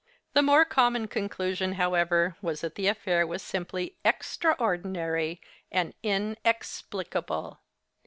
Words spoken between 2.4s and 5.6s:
was that the affair was, simply, X traordinary